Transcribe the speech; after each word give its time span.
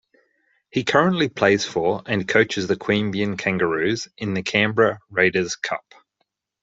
He 0.71 0.83
currently 0.83 1.29
plays 1.29 1.63
for 1.63 2.01
and 2.07 2.27
coaches 2.27 2.65
the 2.65 2.75
Queanbeyan 2.75 3.37
Kangaroos 3.37 4.07
in 4.17 4.33
the 4.33 4.41
Canberra 4.41 4.97
Raiders 5.11 5.55
cup. 5.55 5.93